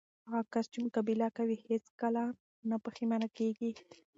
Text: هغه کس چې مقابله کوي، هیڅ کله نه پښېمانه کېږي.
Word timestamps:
هغه 0.31 0.41
کس 0.53 0.65
چې 0.73 0.79
مقابله 0.85 1.27
کوي، 1.37 1.57
هیڅ 1.67 1.85
کله 2.01 2.23
نه 2.69 2.75
پښېمانه 2.85 3.27
کېږي. 3.37 3.71